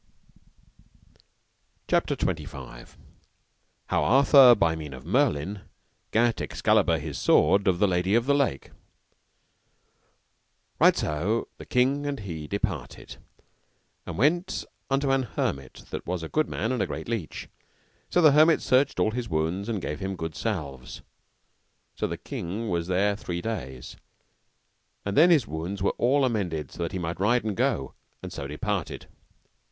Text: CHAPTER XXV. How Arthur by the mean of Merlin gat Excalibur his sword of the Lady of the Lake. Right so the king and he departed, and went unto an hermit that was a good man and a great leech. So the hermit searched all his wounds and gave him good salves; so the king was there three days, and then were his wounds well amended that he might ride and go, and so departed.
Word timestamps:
CHAPTER 1.87 2.15
XXV. 2.15 2.95
How 3.85 4.03
Arthur 4.03 4.55
by 4.55 4.71
the 4.71 4.77
mean 4.77 4.95
of 4.95 5.05
Merlin 5.05 5.61
gat 6.09 6.41
Excalibur 6.41 6.97
his 6.97 7.19
sword 7.19 7.67
of 7.67 7.77
the 7.77 7.87
Lady 7.87 8.15
of 8.15 8.25
the 8.25 8.33
Lake. 8.33 8.71
Right 10.79 10.97
so 10.97 11.49
the 11.59 11.67
king 11.67 12.07
and 12.07 12.21
he 12.21 12.47
departed, 12.47 13.17
and 14.07 14.17
went 14.17 14.65
unto 14.89 15.11
an 15.11 15.21
hermit 15.21 15.83
that 15.91 16.07
was 16.07 16.23
a 16.23 16.29
good 16.29 16.49
man 16.49 16.71
and 16.71 16.81
a 16.81 16.87
great 16.87 17.07
leech. 17.07 17.47
So 18.09 18.23
the 18.23 18.31
hermit 18.31 18.63
searched 18.63 18.99
all 18.99 19.11
his 19.11 19.29
wounds 19.29 19.69
and 19.69 19.79
gave 19.83 19.99
him 19.99 20.15
good 20.15 20.33
salves; 20.33 21.03
so 21.95 22.07
the 22.07 22.17
king 22.17 22.69
was 22.69 22.87
there 22.87 23.15
three 23.15 23.39
days, 23.43 23.97
and 25.05 25.15
then 25.15 25.29
were 25.29 25.33
his 25.33 25.45
wounds 25.47 25.83
well 25.83 26.25
amended 26.25 26.69
that 26.69 26.91
he 26.91 26.97
might 26.97 27.19
ride 27.19 27.43
and 27.43 27.55
go, 27.55 27.93
and 28.23 28.33
so 28.33 28.47
departed. 28.47 29.05